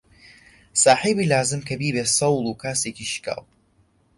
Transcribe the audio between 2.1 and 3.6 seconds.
سەوڵ و کاسێکی شکاو